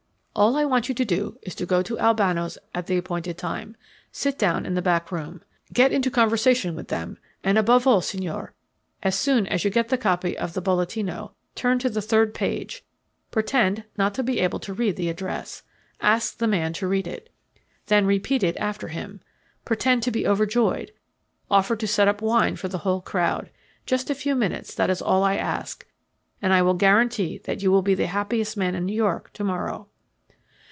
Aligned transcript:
"All 0.33 0.55
I 0.55 0.63
want 0.63 0.87
you 0.87 0.95
to 0.95 1.03
do 1.05 1.37
is 1.41 1.53
to 1.55 1.65
go 1.65 1.83
to 1.83 1.99
Albano's 1.99 2.57
at 2.73 2.87
the 2.87 2.95
appointed 2.97 3.37
time. 3.37 3.75
Sit 4.13 4.39
down 4.39 4.65
in 4.65 4.75
the 4.75 4.81
back 4.81 5.11
room. 5.11 5.41
Get 5.73 5.91
into 5.91 6.09
conversation 6.09 6.73
with 6.73 6.87
them, 6.87 7.17
and, 7.43 7.57
above 7.57 7.85
all, 7.85 7.99
Signor, 7.99 8.53
as 9.03 9.13
soon 9.19 9.45
as 9.47 9.65
you 9.65 9.69
get 9.69 9.89
the 9.89 9.97
copy 9.97 10.37
of 10.37 10.53
the 10.53 10.61
Bolletino 10.61 11.33
turn 11.53 11.79
to 11.79 11.89
the 11.89 12.01
third 12.01 12.33
page, 12.33 12.85
pretend 13.29 13.83
not 13.97 14.13
to 14.13 14.23
be 14.23 14.39
able 14.39 14.57
to 14.59 14.73
read 14.73 14.95
the 14.95 15.09
address. 15.09 15.63
Ask 15.99 16.37
the 16.37 16.47
man 16.47 16.71
to 16.73 16.87
read 16.87 17.07
it. 17.07 17.29
Then 17.87 18.05
repeat 18.05 18.41
it 18.41 18.55
after 18.55 18.87
him. 18.87 19.19
Pretend 19.65 20.01
to 20.03 20.11
be 20.11 20.25
overjoyed. 20.25 20.93
Offer 21.51 21.75
to 21.75 21.85
set 21.87 22.07
up 22.07 22.21
wine 22.21 22.55
for 22.55 22.69
the 22.69 22.79
whole 22.79 23.01
crowd. 23.01 23.49
Just 23.85 24.09
a 24.09 24.15
few 24.15 24.33
minutes, 24.35 24.73
that 24.75 24.89
is 24.89 25.01
all 25.01 25.25
I 25.25 25.35
ask, 25.35 25.85
and 26.41 26.53
I 26.53 26.61
will 26.61 26.73
guarantee 26.75 27.37
that 27.39 27.61
you 27.61 27.69
will 27.69 27.83
be 27.83 27.95
the 27.95 28.07
happiest 28.07 28.55
man 28.55 28.75
in 28.75 28.85
New 28.85 28.95
York 28.95 29.33
to 29.33 29.43
morrow." 29.43 29.89